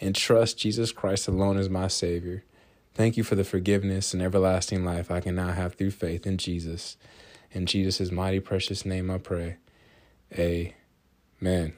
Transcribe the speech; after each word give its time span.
and 0.00 0.14
trust 0.14 0.58
Jesus 0.58 0.92
Christ 0.92 1.28
alone 1.28 1.58
as 1.58 1.68
my 1.68 1.88
Savior. 1.88 2.44
Thank 2.94 3.16
you 3.16 3.22
for 3.22 3.34
the 3.34 3.44
forgiveness 3.44 4.12
and 4.12 4.22
everlasting 4.22 4.84
life 4.84 5.10
I 5.10 5.20
can 5.20 5.34
now 5.34 5.52
have 5.52 5.74
through 5.74 5.92
faith 5.92 6.26
in 6.26 6.36
Jesus. 6.36 6.96
In 7.52 7.66
Jesus' 7.66 8.10
mighty 8.10 8.40
precious 8.40 8.84
name 8.84 9.10
I 9.10 9.18
pray. 9.18 9.56
Amen. 10.36 11.74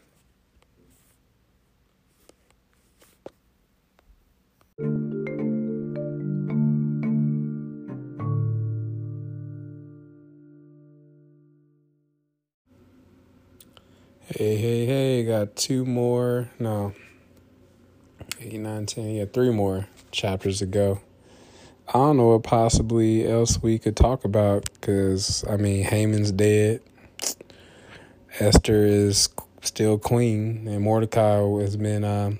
Hey, 14.32 14.56
hey, 14.56 14.86
hey, 14.86 15.24
got 15.24 15.56
two 15.56 15.84
more, 15.84 16.50
no, 16.58 16.94
eight, 18.40 18.58
nine, 18.58 18.86
ten, 18.86 19.10
yeah, 19.10 19.26
three 19.26 19.50
more 19.50 19.86
chapters 20.10 20.60
to 20.60 20.66
go. 20.66 21.00
I 21.88 21.94
don't 21.94 22.16
know 22.16 22.28
what 22.28 22.42
possibly 22.42 23.28
else 23.28 23.62
we 23.62 23.78
could 23.78 23.96
talk 23.96 24.24
about 24.24 24.70
because, 24.74 25.44
I 25.48 25.56
mean, 25.56 25.84
Haman's 25.84 26.32
dead. 26.32 26.80
Esther 28.38 28.86
is 28.86 29.28
still 29.62 29.98
queen, 29.98 30.66
and 30.66 30.82
Mordecai 30.82 31.40
has 31.60 31.76
been, 31.76 32.04
um, 32.04 32.38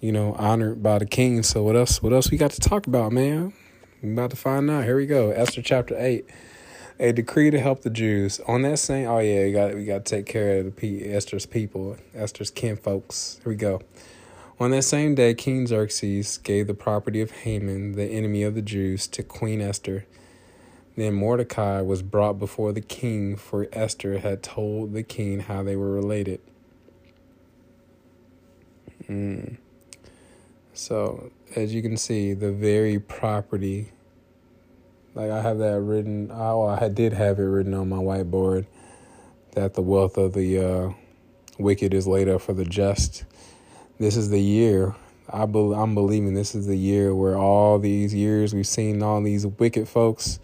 you 0.00 0.12
know, 0.12 0.34
honored 0.34 0.82
by 0.82 0.98
the 0.98 1.06
king. 1.06 1.42
So 1.42 1.62
what 1.62 1.76
else? 1.76 2.02
What 2.02 2.12
else 2.12 2.30
we 2.30 2.36
got 2.36 2.50
to 2.52 2.60
talk 2.60 2.86
about, 2.86 3.12
man? 3.12 3.54
About 4.02 4.30
to 4.30 4.36
find 4.36 4.68
out. 4.70 4.84
Here 4.84 4.96
we 4.96 5.06
go. 5.06 5.30
Esther 5.30 5.62
chapter 5.62 5.96
eight 5.98 6.28
a 7.00 7.12
decree 7.12 7.50
to 7.50 7.58
help 7.58 7.82
the 7.82 7.90
Jews. 7.90 8.40
On 8.46 8.62
that 8.62 8.78
same, 8.78 9.08
oh 9.08 9.18
yeah, 9.18 9.44
we 9.44 9.52
got 9.52 9.74
we 9.74 9.84
got 9.84 10.04
to 10.04 10.16
take 10.16 10.26
care 10.26 10.58
of 10.58 10.66
the 10.66 10.70
P, 10.70 11.04
Esther's 11.10 11.46
people, 11.46 11.96
Esther's 12.14 12.50
kinfolks. 12.50 13.42
Here 13.42 13.50
we 13.50 13.56
go. 13.56 13.80
On 14.60 14.70
that 14.70 14.82
same 14.82 15.14
day, 15.14 15.34
King 15.34 15.66
Xerxes 15.66 16.38
gave 16.38 16.66
the 16.66 16.74
property 16.74 17.20
of 17.20 17.30
Haman, 17.30 17.92
the 17.92 18.04
enemy 18.04 18.42
of 18.42 18.54
the 18.54 18.62
Jews, 18.62 19.06
to 19.08 19.22
Queen 19.22 19.60
Esther. 19.60 20.06
Then 20.96 21.14
Mordecai 21.14 21.80
was 21.80 22.02
brought 22.02 22.38
before 22.38 22.72
the 22.72 22.80
king, 22.80 23.36
for 23.36 23.66
Esther 23.72 24.18
had 24.18 24.42
told 24.42 24.92
the 24.92 25.02
king 25.02 25.40
how 25.40 25.64
they 25.64 25.74
were 25.74 25.90
related. 25.90 26.40
Mm. 29.08 29.56
So, 30.72 31.32
as 31.56 31.74
you 31.74 31.82
can 31.82 31.96
see, 31.96 32.32
the 32.32 32.52
very 32.52 33.00
property 33.00 33.90
like 35.14 35.30
I 35.30 35.40
have 35.40 35.58
that 35.58 35.80
written. 35.80 36.30
Oh, 36.32 36.66
I 36.66 36.88
did 36.88 37.12
have 37.12 37.38
it 37.38 37.42
written 37.42 37.74
on 37.74 37.88
my 37.88 37.98
whiteboard 37.98 38.66
that 39.52 39.74
the 39.74 39.82
wealth 39.82 40.16
of 40.16 40.32
the 40.32 40.58
uh, 40.58 40.92
wicked 41.58 41.94
is 41.94 42.06
laid 42.06 42.28
up 42.28 42.42
for 42.42 42.52
the 42.52 42.64
just. 42.64 43.24
This 43.98 44.16
is 44.16 44.28
the 44.30 44.40
year. 44.40 44.94
I 45.32 45.46
be, 45.46 45.72
I'm 45.72 45.94
believing 45.94 46.34
this 46.34 46.54
is 46.54 46.66
the 46.66 46.76
year 46.76 47.14
where 47.14 47.36
all 47.36 47.78
these 47.78 48.12
years 48.12 48.52
we've 48.52 48.66
seen 48.66 49.02
all 49.02 49.22
these 49.22 49.46
wicked 49.46 49.88
folks, 49.88 50.40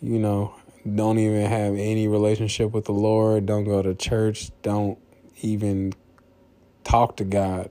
you 0.00 0.18
know, 0.18 0.54
don't 0.90 1.18
even 1.18 1.46
have 1.46 1.74
any 1.74 2.08
relationship 2.08 2.72
with 2.72 2.86
the 2.86 2.92
Lord, 2.92 3.44
don't 3.44 3.64
go 3.64 3.82
to 3.82 3.94
church, 3.94 4.50
don't 4.62 4.98
even 5.42 5.92
talk 6.82 7.18
to 7.18 7.24
God. 7.24 7.70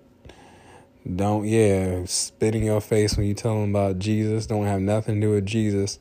Don't, 1.16 1.48
yeah, 1.48 2.06
spit 2.06 2.54
in 2.54 2.64
your 2.64 2.80
face 2.80 3.18
when 3.18 3.26
you 3.26 3.34
tell 3.34 3.60
them 3.60 3.72
about 3.72 3.98
Jesus. 3.98 4.46
Don't 4.46 4.68
have 4.68 4.82
nothing 4.82 5.16
to 5.16 5.22
do 5.22 5.32
with 5.32 5.48
Jesus. 5.48 5.98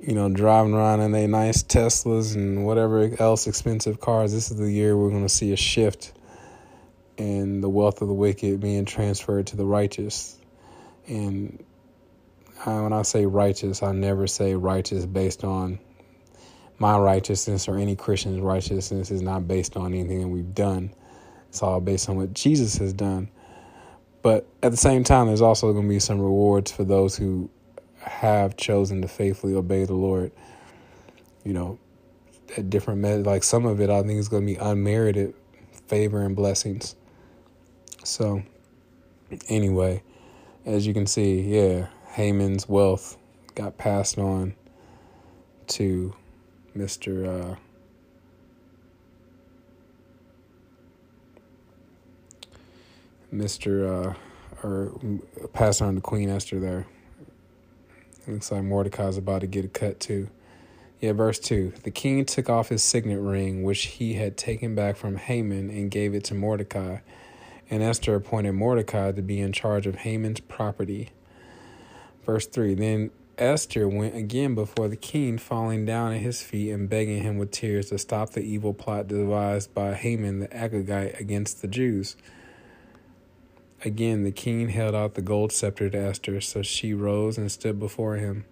You 0.00 0.14
know, 0.14 0.30
driving 0.30 0.72
around 0.72 1.00
in 1.00 1.12
their 1.12 1.28
nice 1.28 1.62
Teslas 1.62 2.34
and 2.34 2.64
whatever 2.64 3.10
else 3.20 3.46
expensive 3.46 4.00
cars. 4.00 4.32
This 4.32 4.50
is 4.50 4.56
the 4.56 4.70
year 4.70 4.96
we're 4.96 5.10
going 5.10 5.24
to 5.24 5.28
see 5.28 5.52
a 5.52 5.56
shift 5.56 6.12
in 7.18 7.60
the 7.60 7.68
wealth 7.68 8.00
of 8.00 8.08
the 8.08 8.14
wicked 8.14 8.60
being 8.60 8.84
transferred 8.84 9.48
to 9.48 9.56
the 9.56 9.66
righteous. 9.66 10.38
And 11.08 11.62
uh, 12.64 12.80
when 12.80 12.92
I 12.92 13.02
say 13.02 13.26
righteous, 13.26 13.82
I 13.82 13.92
never 13.92 14.26
say 14.26 14.54
righteous 14.54 15.04
based 15.04 15.44
on 15.44 15.78
my 16.78 16.96
righteousness 16.96 17.68
or 17.68 17.76
any 17.76 17.96
Christian's 17.96 18.40
righteousness 18.40 19.10
is 19.10 19.20
not 19.20 19.48
based 19.48 19.76
on 19.76 19.92
anything 19.92 20.20
that 20.20 20.28
we've 20.28 20.54
done. 20.54 20.94
It's 21.48 21.62
all 21.62 21.80
based 21.80 22.08
on 22.08 22.16
what 22.16 22.32
Jesus 22.34 22.76
has 22.78 22.92
done. 22.92 23.28
But 24.22 24.46
at 24.62 24.70
the 24.70 24.76
same 24.76 25.02
time, 25.02 25.26
there's 25.26 25.40
also 25.40 25.72
going 25.72 25.86
to 25.86 25.88
be 25.88 25.98
some 25.98 26.20
rewards 26.20 26.70
for 26.70 26.84
those 26.84 27.16
who 27.16 27.50
have 28.00 28.56
chosen 28.56 29.02
to 29.02 29.08
faithfully 29.08 29.54
obey 29.54 29.84
the 29.84 29.94
Lord. 29.94 30.30
You 31.44 31.52
know, 31.52 31.78
at 32.56 32.70
different 32.70 33.00
methods, 33.00 33.26
like 33.26 33.42
some 33.42 33.66
of 33.66 33.80
it, 33.80 33.90
I 33.90 34.02
think 34.02 34.20
is 34.20 34.28
going 34.28 34.46
to 34.46 34.54
be 34.54 34.58
unmerited 34.58 35.34
favor 35.88 36.22
and 36.22 36.36
blessings. 36.36 36.94
So, 38.08 38.42
anyway, 39.48 40.02
as 40.64 40.86
you 40.86 40.94
can 40.94 41.06
see, 41.06 41.42
yeah, 41.42 41.88
Haman's 42.12 42.66
wealth 42.66 43.18
got 43.54 43.76
passed 43.76 44.18
on 44.18 44.54
to 45.68 46.14
Mr. 46.74 47.52
Uh, 47.52 47.56
Mr. 53.32 54.06
Uh, 54.06 54.14
or 54.66 54.98
passed 55.52 55.82
on 55.82 55.96
to 55.96 56.00
Queen 56.00 56.30
Esther 56.30 56.58
there. 56.58 56.86
Looks 58.26 58.50
like 58.50 58.62
Mordecai's 58.62 59.18
about 59.18 59.42
to 59.42 59.46
get 59.46 59.66
a 59.66 59.68
cut 59.68 60.00
too. 60.00 60.30
Yeah, 61.00 61.12
verse 61.12 61.38
2. 61.38 61.74
The 61.82 61.90
king 61.90 62.24
took 62.24 62.48
off 62.48 62.70
his 62.70 62.82
signet 62.82 63.20
ring, 63.20 63.62
which 63.64 63.84
he 63.84 64.14
had 64.14 64.38
taken 64.38 64.74
back 64.74 64.96
from 64.96 65.16
Haman, 65.16 65.68
and 65.68 65.90
gave 65.90 66.14
it 66.14 66.24
to 66.24 66.34
Mordecai. 66.34 67.00
And 67.70 67.82
Esther 67.82 68.14
appointed 68.14 68.52
Mordecai 68.52 69.12
to 69.12 69.22
be 69.22 69.40
in 69.40 69.52
charge 69.52 69.86
of 69.86 69.96
Haman's 69.96 70.40
property. 70.40 71.10
Verse 72.24 72.46
3 72.46 72.74
Then 72.74 73.10
Esther 73.38 73.86
went 73.86 74.16
again 74.16 74.54
before 74.54 74.88
the 74.88 74.96
king, 74.96 75.38
falling 75.38 75.84
down 75.84 76.12
at 76.12 76.20
his 76.20 76.42
feet 76.42 76.72
and 76.72 76.88
begging 76.88 77.22
him 77.22 77.38
with 77.38 77.52
tears 77.52 77.90
to 77.90 77.98
stop 77.98 78.30
the 78.30 78.40
evil 78.40 78.74
plot 78.74 79.06
devised 79.06 79.72
by 79.74 79.94
Haman 79.94 80.40
the 80.40 80.48
Agagite 80.48 81.18
against 81.20 81.62
the 81.62 81.68
Jews. 81.68 82.16
Again, 83.84 84.24
the 84.24 84.32
king 84.32 84.70
held 84.70 84.96
out 84.96 85.14
the 85.14 85.22
gold 85.22 85.52
scepter 85.52 85.88
to 85.88 85.98
Esther, 85.98 86.40
so 86.40 86.62
she 86.62 86.92
rose 86.92 87.38
and 87.38 87.50
stood 87.50 87.78
before 87.78 88.16
him. 88.16 88.44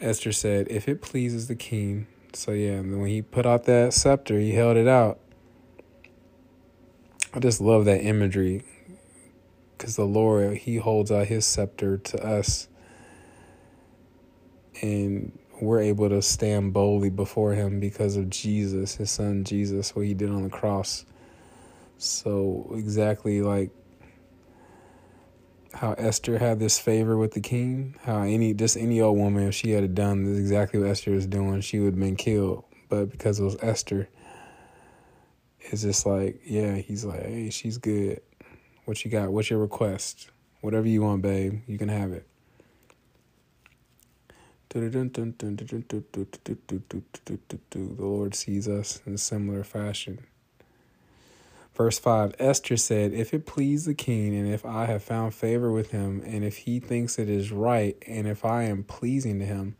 Esther 0.00 0.32
said, 0.32 0.66
If 0.70 0.88
it 0.88 1.02
pleases 1.02 1.46
the 1.46 1.54
king. 1.54 2.06
So, 2.32 2.52
yeah, 2.52 2.80
when 2.80 3.06
he 3.06 3.20
put 3.20 3.44
out 3.44 3.64
that 3.64 3.92
scepter, 3.92 4.38
he 4.38 4.52
held 4.52 4.78
it 4.78 4.88
out. 4.88 5.20
I 7.34 7.38
just 7.40 7.60
love 7.60 7.86
that 7.86 8.02
imagery 8.02 8.62
because 9.76 9.96
the 9.96 10.04
Lord, 10.04 10.58
he 10.58 10.76
holds 10.76 11.10
out 11.12 11.28
his 11.28 11.46
scepter 11.46 11.98
to 11.98 12.26
us. 12.26 12.68
and 14.82 15.38
we're 15.60 15.80
able 15.80 16.08
to 16.08 16.22
stand 16.22 16.72
boldly 16.72 17.10
before 17.10 17.54
him 17.54 17.80
because 17.80 18.16
of 18.16 18.30
Jesus, 18.30 18.96
his 18.96 19.10
son 19.10 19.44
Jesus, 19.44 19.94
what 19.94 20.06
he 20.06 20.14
did 20.14 20.30
on 20.30 20.42
the 20.42 20.50
cross. 20.50 21.04
So, 21.98 22.72
exactly 22.74 23.42
like 23.42 23.70
how 25.74 25.92
Esther 25.94 26.38
had 26.38 26.58
this 26.58 26.78
favor 26.78 27.16
with 27.16 27.32
the 27.32 27.40
king, 27.40 27.94
how 28.04 28.22
any 28.22 28.54
just 28.54 28.76
any 28.76 29.00
old 29.00 29.18
woman, 29.18 29.48
if 29.48 29.54
she 29.54 29.70
had 29.70 29.94
done 29.94 30.26
exactly 30.36 30.80
what 30.80 30.90
Esther 30.90 31.12
was 31.12 31.26
doing, 31.26 31.60
she 31.60 31.78
would 31.78 31.94
have 31.94 32.00
been 32.00 32.16
killed. 32.16 32.64
But 32.88 33.10
because 33.10 33.40
it 33.40 33.44
was 33.44 33.56
Esther, 33.62 34.08
it's 35.70 35.82
just 35.82 36.06
like, 36.06 36.40
yeah, 36.44 36.76
he's 36.76 37.04
like, 37.04 37.22
hey, 37.22 37.50
she's 37.50 37.78
good. 37.78 38.20
What 38.84 39.04
you 39.04 39.10
got? 39.10 39.30
What's 39.30 39.50
your 39.50 39.60
request? 39.60 40.30
Whatever 40.60 40.88
you 40.88 41.02
want, 41.02 41.22
babe, 41.22 41.62
you 41.66 41.78
can 41.78 41.88
have 41.88 42.12
it. 42.12 42.26
The 44.70 44.80
Lord 47.98 48.34
sees 48.34 48.68
us 48.68 49.02
in 49.04 49.14
a 49.14 49.18
similar 49.18 49.64
fashion. 49.64 50.26
Verse 51.74 51.98
5 51.98 52.34
Esther 52.38 52.76
said, 52.76 53.12
If 53.12 53.32
it 53.32 53.46
please 53.46 53.84
the 53.86 53.94
king, 53.94 54.34
and 54.34 54.46
if 54.46 54.64
I 54.64 54.86
have 54.86 55.02
found 55.02 55.34
favor 55.34 55.70
with 55.70 55.90
him, 55.90 56.22
and 56.24 56.44
if 56.44 56.58
he 56.58 56.80
thinks 56.80 57.18
it 57.18 57.28
is 57.28 57.50
right, 57.50 57.96
and 58.06 58.26
if 58.26 58.44
I 58.44 58.64
am 58.64 58.82
pleasing 58.82 59.38
to 59.38 59.44
him, 59.44 59.76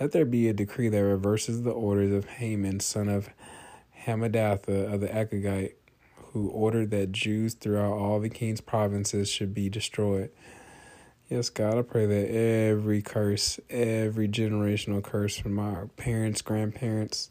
let 0.00 0.12
there 0.12 0.24
be 0.24 0.48
a 0.48 0.52
decree 0.52 0.88
that 0.88 1.04
reverses 1.04 1.62
the 1.62 1.70
orders 1.70 2.12
of 2.12 2.26
Haman, 2.26 2.80
son 2.80 3.08
of 3.08 3.30
Hammedatha 4.06 4.92
of 4.92 5.00
the 5.00 5.08
Agagite, 5.08 5.74
who 6.32 6.48
ordered 6.48 6.90
that 6.90 7.12
Jews 7.12 7.54
throughout 7.54 7.92
all 7.92 8.20
the 8.20 8.28
king's 8.28 8.60
provinces 8.60 9.28
should 9.28 9.52
be 9.54 9.68
destroyed. 9.68 10.30
Yes, 11.28 11.48
God, 11.48 11.78
I 11.78 11.82
pray 11.82 12.06
that 12.06 12.34
every 12.34 13.02
curse, 13.02 13.60
every 13.68 14.28
generational 14.28 15.02
curse 15.02 15.38
from 15.38 15.58
our 15.58 15.86
parents, 15.96 16.42
grandparents, 16.42 17.30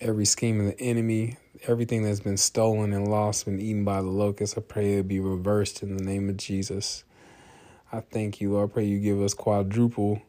every 0.00 0.24
scheme 0.24 0.60
of 0.60 0.66
the 0.66 0.80
enemy, 0.80 1.38
everything 1.66 2.04
that's 2.04 2.20
been 2.20 2.36
stolen 2.36 2.92
and 2.92 3.08
lost 3.08 3.46
and 3.46 3.60
eaten 3.60 3.84
by 3.84 4.00
the 4.00 4.08
locusts, 4.08 4.56
I 4.56 4.60
pray 4.60 4.94
it 4.94 5.08
be 5.08 5.18
reversed 5.18 5.82
in 5.82 5.96
the 5.96 6.04
name 6.04 6.28
of 6.28 6.36
Jesus. 6.36 7.02
I 7.92 8.00
thank 8.00 8.40
you, 8.40 8.52
Lord. 8.52 8.70
I 8.70 8.72
pray 8.74 8.84
you 8.84 9.00
give 9.00 9.20
us 9.20 9.34
quadruple 9.34 10.22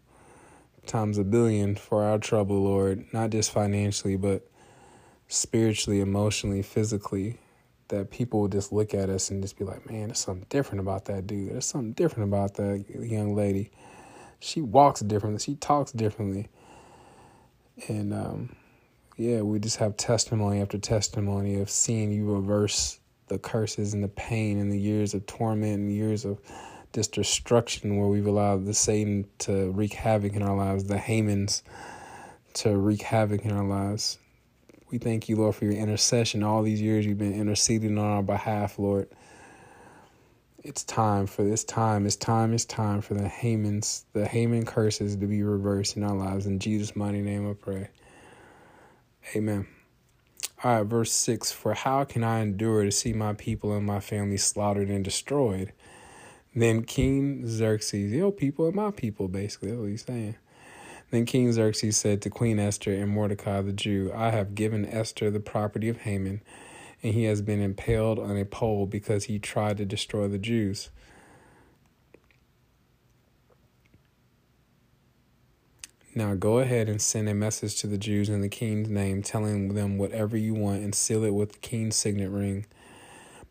times 0.87 1.17
a 1.17 1.23
billion 1.23 1.75
for 1.75 2.03
our 2.03 2.17
trouble, 2.17 2.63
Lord, 2.63 3.05
not 3.13 3.29
just 3.29 3.51
financially, 3.51 4.15
but 4.15 4.49
spiritually, 5.27 5.99
emotionally, 5.99 6.61
physically 6.61 7.39
that 7.89 8.11
people 8.11 8.41
will 8.41 8.47
just 8.47 8.71
look 8.71 8.93
at 8.93 9.09
us 9.09 9.29
and 9.29 9.41
just 9.41 9.57
be 9.57 9.63
like, 9.63 9.89
man, 9.89 10.07
there's 10.07 10.19
something 10.19 10.45
different 10.49 10.81
about 10.81 11.05
that 11.05 11.27
dude. 11.27 11.51
There's 11.51 11.65
something 11.65 11.93
different 11.93 12.29
about 12.29 12.55
that 12.55 12.85
young 12.89 13.35
lady. 13.35 13.71
She 14.39 14.61
walks 14.61 15.01
differently. 15.01 15.39
She 15.39 15.55
talks 15.55 15.91
differently. 15.91 16.49
And 17.87 18.13
um, 18.13 18.55
yeah, 19.15 19.41
we 19.41 19.59
just 19.59 19.77
have 19.77 19.97
testimony 19.97 20.61
after 20.61 20.77
testimony 20.77 21.59
of 21.59 21.69
seeing 21.69 22.11
you 22.11 22.25
reverse 22.25 22.99
the 23.27 23.39
curses 23.39 23.93
and 23.93 24.03
the 24.03 24.09
pain 24.09 24.57
and 24.59 24.71
the 24.71 24.79
years 24.79 25.13
of 25.13 25.25
torment 25.25 25.79
and 25.79 25.91
years 25.91 26.25
of 26.25 26.39
just 26.97 27.11
destruction 27.11 27.95
where 27.97 28.07
we've 28.07 28.25
allowed 28.25 28.65
the 28.65 28.73
Satan 28.73 29.27
to 29.37 29.69
wreak 29.69 29.93
havoc 29.93 30.33
in 30.33 30.41
our 30.41 30.55
lives, 30.55 30.85
the 30.85 30.95
Hamans 30.95 31.61
to 32.55 32.75
wreak 32.75 33.03
havoc 33.03 33.45
in 33.45 33.51
our 33.51 33.63
lives. 33.63 34.17
We 34.89 34.97
thank 34.97 35.29
you, 35.29 35.35
Lord, 35.35 35.53
for 35.53 35.65
your 35.65 35.75
intercession. 35.75 36.41
All 36.41 36.63
these 36.63 36.81
years 36.81 37.05
you've 37.05 37.19
been 37.19 37.39
interceding 37.39 37.99
on 37.99 38.05
our 38.05 38.23
behalf, 38.23 38.79
Lord. 38.79 39.09
It's 40.63 40.83
time 40.83 41.27
for 41.27 41.43
this 41.43 41.63
time. 41.63 42.07
It's 42.07 42.15
time. 42.15 42.51
It's 42.55 42.65
time 42.65 43.01
for 43.01 43.13
the 43.13 43.27
Haman's, 43.27 44.05
the 44.13 44.27
Haman 44.27 44.65
curses 44.65 45.15
to 45.17 45.27
be 45.27 45.43
reversed 45.43 45.97
in 45.97 46.03
our 46.03 46.15
lives. 46.15 46.47
In 46.47 46.57
Jesus' 46.57 46.95
mighty 46.95 47.21
name, 47.21 47.47
I 47.47 47.53
pray. 47.53 47.89
Amen. 49.35 49.67
All 50.63 50.77
right, 50.77 50.83
verse 50.83 51.11
6 51.11 51.51
For 51.51 51.75
how 51.75 52.05
can 52.05 52.23
I 52.23 52.39
endure 52.39 52.85
to 52.85 52.91
see 52.91 53.13
my 53.13 53.33
people 53.33 53.77
and 53.77 53.85
my 53.85 53.99
family 53.99 54.37
slaughtered 54.37 54.89
and 54.89 55.03
destroyed? 55.03 55.73
Then 56.57 56.85
King 56.85 57.47
Xerxes, 57.47 58.11
yo, 58.11 58.31
people 58.31 58.65
are 58.65 58.71
my 58.71 58.89
people, 58.89 59.27
basically. 59.27 59.69
That's 59.69 59.79
what 59.79 59.89
he's 59.89 60.03
saying. 60.03 60.37
Then 61.11 61.27
King 61.27 61.51
Xerxes 61.51 61.97
said 61.97 62.19
to 62.23 62.31
Queen 62.31 62.57
Esther 62.57 62.91
and 62.93 63.11
Mordecai 63.11 63.61
the 63.61 63.71
Jew, 63.71 64.11
I 64.11 64.31
have 64.31 64.55
given 64.55 64.83
Esther 64.83 65.29
the 65.29 65.39
property 65.39 65.87
of 65.87 65.97
Haman, 66.01 66.41
and 67.03 67.13
he 67.13 67.25
has 67.25 67.43
been 67.43 67.61
impaled 67.61 68.17
on 68.17 68.35
a 68.35 68.43
pole 68.43 68.87
because 68.87 69.25
he 69.25 69.37
tried 69.37 69.77
to 69.77 69.85
destroy 69.85 70.27
the 70.27 70.39
Jews. 70.39 70.89
Now 76.15 76.33
go 76.33 76.57
ahead 76.57 76.89
and 76.89 76.99
send 76.99 77.29
a 77.29 77.35
message 77.35 77.79
to 77.81 77.87
the 77.87 77.99
Jews 77.99 78.29
in 78.29 78.41
the 78.41 78.49
king's 78.49 78.89
name, 78.89 79.21
telling 79.21 79.75
them 79.75 79.99
whatever 79.99 80.35
you 80.35 80.55
want 80.55 80.81
and 80.81 80.95
seal 80.95 81.23
it 81.23 81.35
with 81.35 81.51
the 81.51 81.59
king's 81.59 81.95
signet 81.95 82.31
ring. 82.31 82.65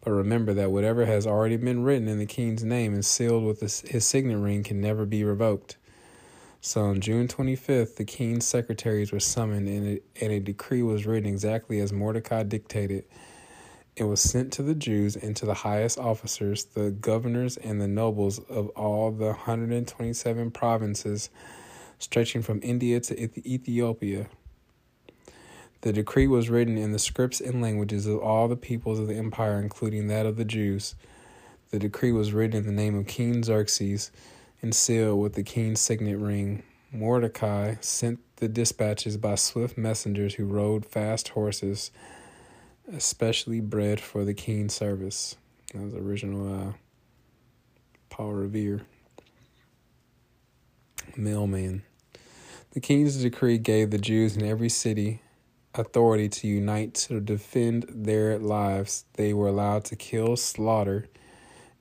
But 0.06 0.12
remember 0.12 0.55
that 0.55 0.70
whatever 0.70 1.05
has 1.05 1.26
already 1.26 1.56
been 1.56 1.82
written 1.82 2.06
in 2.06 2.20
the 2.20 2.26
king's 2.26 2.62
name 2.62 2.94
and 2.94 3.05
sealed 3.05 3.43
with 3.43 3.81
his 3.81 4.06
signet 4.06 4.38
ring 4.38 4.62
can 4.62 4.81
never 4.81 5.05
be 5.05 5.25
revoked. 5.25 5.79
So 6.61 6.82
on 6.82 7.00
June 7.00 7.26
25th, 7.26 7.97
the 7.97 8.05
king's 8.05 8.47
secretaries 8.47 9.11
were 9.11 9.19
summoned 9.19 9.69
and 9.69 9.99
a, 9.99 10.25
and 10.25 10.32
a 10.32 10.38
decree 10.38 10.82
was 10.82 11.06
written 11.06 11.29
exactly 11.29 11.81
as 11.81 11.93
Mordecai 11.93 12.44
dictated. 12.44 13.05
It 13.97 14.05
was 14.05 14.20
sent 14.20 14.53
to 14.53 14.62
the 14.62 14.76
Jews 14.76 15.17
and 15.17 15.35
to 15.38 15.44
the 15.44 15.55
highest 15.55 15.99
officers, 15.99 16.67
the 16.67 16.93
governors, 16.93 17.56
and 17.56 17.81
the 17.81 17.88
nobles 17.88 18.38
of 18.49 18.69
all 18.76 19.11
the 19.11 19.25
127 19.25 20.53
provinces 20.53 21.31
stretching 21.99 22.43
from 22.43 22.61
India 22.62 23.00
to 23.00 23.20
Ethiopia. 23.20 24.29
The 25.86 25.93
decree 25.93 26.26
was 26.26 26.50
written 26.50 26.76
in 26.76 26.90
the 26.90 26.98
scripts 26.98 27.40
and 27.40 27.62
languages 27.62 28.06
of 28.06 28.19
all 28.19 28.48
the 28.48 28.56
peoples 28.56 28.98
of 28.98 29.06
the 29.06 29.14
empire, 29.14 29.60
including 29.60 30.08
that 30.08 30.26
of 30.26 30.34
the 30.34 30.44
Jews. 30.44 30.96
The 31.70 31.78
decree 31.78 32.10
was 32.10 32.32
written 32.32 32.56
in 32.56 32.66
the 32.66 32.72
name 32.72 32.98
of 32.98 33.06
King 33.06 33.44
Xerxes 33.44 34.10
and 34.60 34.74
sealed 34.74 35.20
with 35.20 35.34
the 35.34 35.44
king's 35.44 35.78
signet 35.78 36.19
ring. 36.19 36.64
Mordecai 36.90 37.76
sent 37.82 38.19
the 38.38 38.48
dispatches 38.48 39.16
by 39.16 39.36
swift 39.36 39.78
messengers 39.78 40.34
who 40.34 40.46
rode 40.46 40.84
fast 40.84 41.28
horses, 41.28 41.93
especially 42.93 43.60
bred 43.60 44.00
for 44.00 44.24
the 44.24 44.34
king's 44.34 44.74
service. 44.74 45.36
That 45.72 45.82
was 45.82 45.94
original 45.94 46.52
uh, 46.52 46.72
Paul 48.10 48.32
Revere. 48.32 48.81
Mailman. 51.16 51.84
The 52.72 52.81
king's 52.81 53.22
decree 53.22 53.58
gave 53.58 53.93
the 53.93 53.98
Jews 53.98 54.36
in 54.36 54.44
every 54.44 54.69
city 54.69 55.20
authority 55.79 56.29
to 56.29 56.47
unite 56.47 56.95
to 56.95 57.21
defend 57.21 57.87
their 57.89 58.39
lives. 58.39 59.05
They 59.15 59.33
were 59.33 59.49
allowed 59.49 59.85
to 59.87 59.97
kill, 59.97 60.37
slaughter, 60.37 61.09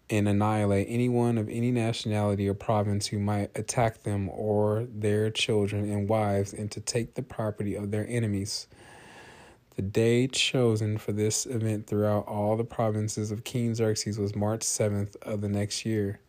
and 0.09 0.27
annihilate 0.27 0.87
anyone 0.89 1.37
of 1.37 1.49
any 1.49 1.71
nationality 1.71 2.47
or 2.47 2.53
province 2.53 3.07
who 3.07 3.19
might 3.19 3.51
attack 3.57 4.03
them 4.03 4.29
or 4.29 4.85
their 4.93 5.31
children 5.31 5.89
and 5.89 6.07
wives, 6.07 6.53
and 6.53 6.69
to 6.71 6.79
take 6.79 7.15
the 7.15 7.23
property 7.23 7.75
of 7.75 7.91
their 7.91 8.05
enemies. 8.07 8.67
The 9.75 9.81
day 9.81 10.27
chosen 10.27 10.97
for 10.97 11.11
this 11.11 11.45
event 11.45 11.87
throughout 11.87 12.27
all 12.27 12.55
the 12.55 12.63
provinces 12.63 13.31
of 13.31 13.43
King 13.43 13.75
Xerxes 13.75 14.17
was 14.17 14.35
March 14.35 14.61
7th 14.61 15.15
of 15.23 15.41
the 15.41 15.49
next 15.49 15.85
year. 15.85 16.19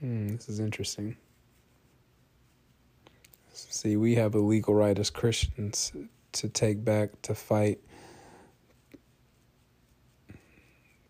Hmm, 0.00 0.36
this 0.36 0.48
is 0.48 0.60
interesting. 0.60 1.16
See, 3.52 3.96
we 3.96 4.16
have 4.16 4.34
a 4.34 4.38
legal 4.38 4.74
right 4.74 4.98
as 4.98 5.08
Christians 5.08 5.92
to 6.40 6.48
take 6.48 6.84
back, 6.84 7.20
to 7.22 7.34
fight, 7.34 7.80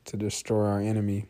to 0.06 0.16
destroy 0.16 0.66
our 0.66 0.80
enemy. 0.80 1.26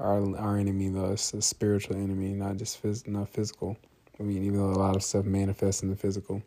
our 0.00 0.36
our 0.38 0.56
enemy 0.56 0.88
though 0.88 1.12
it's 1.12 1.32
a 1.34 1.42
spiritual 1.42 1.96
enemy 1.96 2.32
not 2.32 2.56
just 2.56 2.82
phys- 2.82 3.06
not 3.06 3.28
physical. 3.28 3.76
I 4.18 4.22
mean 4.24 4.44
even 4.44 4.58
though 4.58 4.70
a 4.70 4.80
lot 4.80 4.96
of 4.96 5.02
stuff 5.02 5.24
manifests 5.24 5.82
in 5.82 5.90
the 5.90 5.96
physical. 5.96 6.42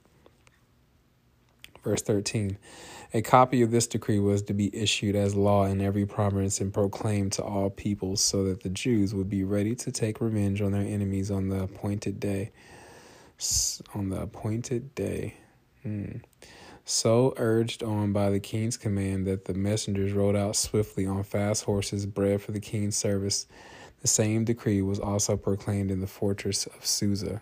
Verse 1.83 2.01
13 2.01 2.57
a 3.13 3.21
copy 3.21 3.62
of 3.62 3.71
this 3.71 3.88
decree 3.88 4.19
was 4.19 4.41
to 4.43 4.53
be 4.53 4.75
issued 4.75 5.15
as 5.15 5.35
law 5.35 5.65
in 5.65 5.81
every 5.81 6.05
province 6.05 6.62
and 6.62 6.73
proclaimed 6.73 7.31
to 7.33 7.43
all 7.43 7.69
peoples 7.69 8.21
so 8.21 8.43
that 8.45 8.63
the 8.63 8.69
jews 8.69 9.13
would 9.13 9.29
be 9.29 9.43
ready 9.43 9.75
to 9.75 9.91
take 9.91 10.21
revenge 10.21 10.62
on 10.62 10.71
their 10.71 10.81
enemies 10.81 11.31
on 11.31 11.50
the 11.50 11.63
appointed 11.63 12.19
day 12.19 12.51
on 13.93 14.09
the 14.09 14.21
appointed 14.21 14.93
day 14.95 15.35
hmm. 15.81 16.17
So 16.85 17.33
urged 17.37 17.81
on 17.81 18.11
by 18.11 18.29
the 18.29 18.41
king's 18.41 18.75
command 18.75 19.25
that 19.25 19.45
the 19.45 19.53
messengers 19.53 20.11
rode 20.11 20.35
out 20.35 20.55
swiftly 20.55 21.05
on 21.05 21.23
fast 21.23 21.63
horses 21.63 22.05
bred 22.05 22.41
for 22.41 22.51
the 22.51 22.59
king's 22.59 22.97
service, 22.97 23.47
the 24.01 24.07
same 24.07 24.43
decree 24.43 24.81
was 24.81 24.99
also 24.99 25.37
proclaimed 25.37 25.91
in 25.91 26.01
the 26.01 26.07
fortress 26.07 26.65
of 26.65 26.85
Susa. 26.85 27.41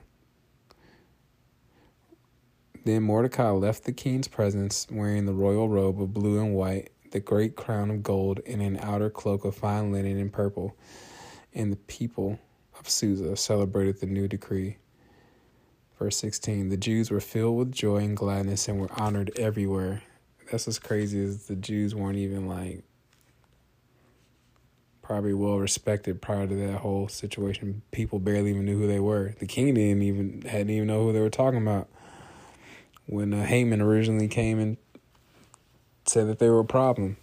Then 2.85 3.01
Mordecai 3.03 3.49
left 3.49 3.85
the 3.85 3.91
king's 3.91 4.27
presence 4.27 4.87
wearing 4.91 5.25
the 5.25 5.33
royal 5.33 5.67
robe 5.67 6.01
of 6.01 6.13
blue 6.13 6.39
and 6.39 6.53
white, 6.53 6.91
the 7.09 7.19
great 7.19 7.55
crown 7.55 7.89
of 7.89 8.03
gold, 8.03 8.41
and 8.45 8.61
an 8.61 8.77
outer 8.77 9.09
cloak 9.09 9.43
of 9.43 9.55
fine 9.55 9.91
linen 9.91 10.19
and 10.19 10.31
purple. 10.31 10.75
And 11.53 11.71
the 11.71 11.77
people 11.77 12.39
of 12.79 12.89
Susa 12.89 13.35
celebrated 13.35 13.99
the 13.99 14.07
new 14.07 14.27
decree. 14.27 14.77
Verse 16.01 16.17
16 16.17 16.69
The 16.69 16.77
Jews 16.77 17.11
were 17.11 17.19
filled 17.19 17.59
with 17.59 17.71
joy 17.71 17.97
and 17.97 18.17
gladness 18.17 18.67
and 18.67 18.81
were 18.81 18.89
honored 18.99 19.31
everywhere. 19.35 20.01
That's 20.51 20.65
what's 20.65 20.79
crazy 20.79 21.19
is 21.19 21.45
the 21.45 21.55
Jews 21.55 21.93
weren't 21.93 22.17
even 22.17 22.47
like 22.47 22.81
probably 25.03 25.35
well 25.35 25.59
respected 25.59 26.19
prior 26.19 26.47
to 26.47 26.55
that 26.55 26.79
whole 26.79 27.07
situation. 27.07 27.83
People 27.91 28.17
barely 28.17 28.49
even 28.49 28.65
knew 28.65 28.79
who 28.79 28.87
they 28.87 28.99
were. 28.99 29.35
The 29.37 29.45
king 29.45 29.75
didn't 29.75 30.01
even 30.01 30.41
hadn't 30.41 30.71
even 30.71 30.87
know 30.87 31.03
who 31.03 31.13
they 31.13 31.19
were 31.19 31.29
talking 31.29 31.61
about. 31.61 31.87
When 33.05 33.31
uh, 33.31 33.45
Haman 33.45 33.79
originally 33.79 34.27
came 34.27 34.57
and 34.57 34.77
said 36.07 36.27
that 36.29 36.39
they 36.39 36.49
were 36.49 36.61
a 36.61 36.65
problem. 36.65 37.17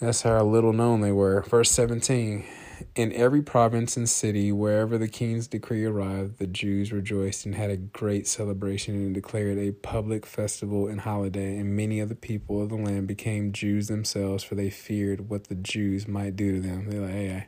That's 0.00 0.22
how 0.22 0.42
little 0.44 0.72
known 0.72 1.02
they 1.02 1.12
were. 1.12 1.42
Verse 1.42 1.70
17 1.72 2.46
In 2.94 3.12
every 3.12 3.42
province 3.42 3.96
and 3.96 4.08
city, 4.08 4.52
wherever 4.52 4.98
the 4.98 5.08
king's 5.08 5.46
decree 5.46 5.84
arrived, 5.84 6.38
the 6.38 6.46
Jews 6.46 6.92
rejoiced 6.92 7.44
and 7.44 7.54
had 7.54 7.70
a 7.70 7.76
great 7.76 8.26
celebration 8.26 8.94
and 8.94 9.14
declared 9.14 9.58
a 9.58 9.72
public 9.72 10.24
festival 10.26 10.86
and 10.86 11.00
holiday. 11.00 11.56
And 11.56 11.76
many 11.76 12.00
of 12.00 12.08
the 12.08 12.14
people 12.14 12.62
of 12.62 12.68
the 12.68 12.76
land 12.76 13.06
became 13.06 13.52
Jews 13.52 13.88
themselves, 13.88 14.44
for 14.44 14.54
they 14.54 14.70
feared 14.70 15.28
what 15.28 15.48
the 15.48 15.54
Jews 15.54 16.08
might 16.08 16.36
do 16.36 16.52
to 16.52 16.60
them. 16.60 16.88
They're 16.88 17.00
like, 17.00 17.10
hey, 17.10 17.46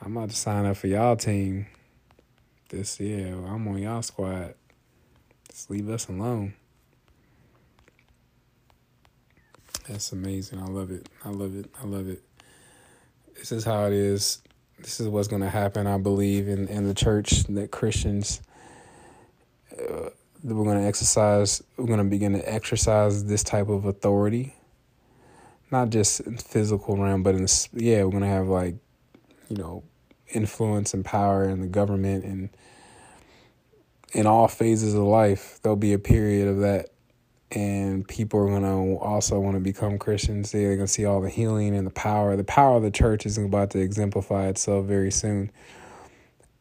I'm 0.00 0.16
about 0.16 0.30
to 0.30 0.36
sign 0.36 0.66
up 0.66 0.76
for 0.76 0.86
y'all 0.86 1.16
team. 1.16 1.66
This, 2.68 3.00
year. 3.00 3.32
I'm 3.32 3.66
on 3.66 3.78
y'all 3.78 4.02
squad. 4.02 4.54
Just 5.50 5.70
leave 5.70 5.88
us 5.88 6.06
alone. 6.08 6.54
That's 9.88 10.12
amazing. 10.12 10.60
I 10.60 10.66
love 10.66 10.90
it. 10.90 11.08
I 11.24 11.30
love 11.30 11.56
it. 11.56 11.70
I 11.80 11.86
love 11.86 12.08
it. 12.08 12.22
This 13.38 13.52
is 13.52 13.64
how 13.64 13.86
it 13.86 13.92
is. 13.92 14.42
This 14.80 14.98
is 14.98 15.08
what's 15.08 15.28
going 15.28 15.42
to 15.42 15.48
happen, 15.48 15.86
I 15.86 15.96
believe, 15.96 16.48
in, 16.48 16.66
in 16.68 16.86
the 16.88 16.94
church 16.94 17.44
that 17.44 17.70
Christians, 17.70 18.42
uh, 19.72 20.10
that 20.44 20.54
we're 20.54 20.64
going 20.64 20.80
to 20.80 20.86
exercise, 20.86 21.62
we're 21.76 21.86
going 21.86 21.98
to 21.98 22.04
begin 22.04 22.32
to 22.32 22.52
exercise 22.52 23.24
this 23.24 23.44
type 23.44 23.68
of 23.68 23.84
authority. 23.84 24.54
Not 25.70 25.90
just 25.90 26.20
in 26.20 26.36
physical 26.36 26.96
realm, 26.96 27.22
but 27.22 27.36
in 27.36 27.46
yeah, 27.74 28.02
we're 28.02 28.10
going 28.10 28.22
to 28.22 28.28
have 28.28 28.48
like, 28.48 28.74
you 29.48 29.56
know, 29.56 29.84
influence 30.28 30.92
and 30.92 31.04
power 31.04 31.48
in 31.48 31.60
the 31.60 31.66
government 31.66 32.24
and 32.24 32.50
in 34.12 34.26
all 34.26 34.48
phases 34.48 34.94
of 34.94 35.02
life. 35.02 35.60
There'll 35.62 35.76
be 35.76 35.92
a 35.92 35.98
period 35.98 36.48
of 36.48 36.58
that 36.60 36.90
and 37.50 38.06
people 38.06 38.40
are 38.40 38.50
gonna 38.50 38.96
also 38.96 39.40
want 39.40 39.56
to 39.56 39.60
become 39.60 39.98
Christians. 39.98 40.52
They're 40.52 40.76
gonna 40.76 40.86
see 40.86 41.06
all 41.06 41.20
the 41.20 41.30
healing 41.30 41.74
and 41.74 41.86
the 41.86 41.92
power. 41.92 42.36
The 42.36 42.44
power 42.44 42.76
of 42.76 42.82
the 42.82 42.90
church 42.90 43.24
is 43.24 43.38
about 43.38 43.70
to 43.70 43.80
exemplify 43.80 44.48
itself 44.48 44.84
very 44.86 45.10
soon, 45.10 45.50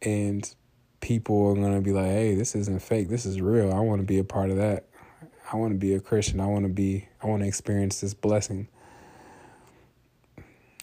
and 0.02 0.50
people 1.02 1.48
are 1.48 1.56
gonna 1.56 1.82
be 1.82 1.92
like, 1.92 2.06
"Hey, 2.06 2.36
this 2.36 2.56
isn't 2.56 2.82
fake. 2.82 3.10
This 3.10 3.26
is 3.26 3.42
real. 3.42 3.72
I 3.74 3.80
want 3.80 4.00
to 4.00 4.06
be 4.06 4.18
a 4.18 4.24
part 4.24 4.50
of 4.50 4.58
that. 4.58 4.86
I 5.52 5.58
want 5.58 5.74
to 5.74 5.78
be 5.78 5.94
a 5.94 6.00
Christian. 6.00 6.40
I 6.40 6.48
want 6.48 6.66
to 6.66 6.72
be. 6.72 7.08
I 7.22 7.28
want 7.28 7.42
to 7.42 7.48
experience 7.48 8.02
this 8.02 8.14
blessing. 8.14 8.68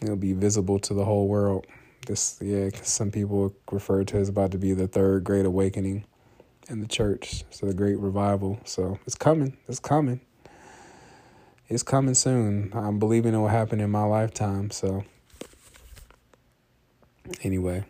It'll 0.01 0.15
be 0.15 0.33
visible 0.33 0.79
to 0.79 0.93
the 0.93 1.05
whole 1.05 1.27
world. 1.27 1.65
This, 2.05 2.37
yeah, 2.41 2.69
some 2.83 3.09
people 3.09 3.55
refer 3.71 4.03
to 4.03 4.17
it 4.17 4.21
as 4.21 4.29
about 4.29 4.51
to 4.51 4.59
be 4.59 4.73
the 4.73 4.87
third 4.87 5.23
great 5.23 5.45
awakening." 5.45 6.05
In 6.69 6.81
the 6.81 6.87
church. 6.87 7.43
So 7.49 7.65
the 7.65 7.73
great 7.73 7.97
revival. 7.99 8.59
So 8.65 8.99
it's 9.05 9.15
coming. 9.15 9.57
It's 9.67 9.79
coming. 9.79 10.21
It's 11.67 11.83
coming 11.83 12.13
soon. 12.13 12.71
I'm 12.73 12.99
believing 12.99 13.33
it 13.33 13.37
will 13.37 13.47
happen 13.47 13.79
in 13.79 13.89
my 13.89 14.03
lifetime. 14.03 14.69
So 14.71 15.03
anyway, 17.41 17.85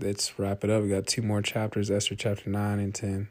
let's 0.00 0.38
wrap 0.38 0.64
it 0.64 0.70
up. 0.70 0.82
We 0.82 0.88
got 0.88 1.06
two 1.06 1.22
more 1.22 1.42
chapters, 1.42 1.90
Esther 1.90 2.16
chapter 2.16 2.50
9 2.50 2.78
and 2.78 2.94
10. 2.94 3.28